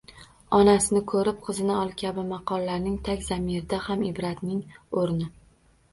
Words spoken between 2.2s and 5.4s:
maqollarning tag zamirida ham ibratning o‘rni